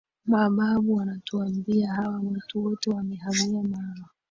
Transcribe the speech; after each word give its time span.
Mababu 0.25 0.93
wanatuambia 0.93 1.93
hawa 1.93 2.21
watu 2.33 2.63
wote 2.65 2.89
wamehamia 2.89 3.63
Mara 3.63 4.05